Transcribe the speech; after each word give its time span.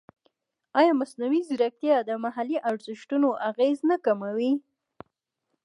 ایا 0.79 0.91
مصنوعي 1.01 1.41
ځیرکتیا 1.47 1.97
د 2.03 2.09
محلي 2.25 2.57
ارزښتونو 2.69 3.29
اغېز 3.49 3.77
نه 3.89 3.97
کموي؟ 4.05 4.53